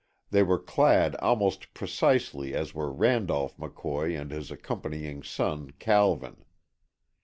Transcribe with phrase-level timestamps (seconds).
[0.31, 6.43] They were clad almost precisely as were Randolph McCoy and his accompanying son Calvin.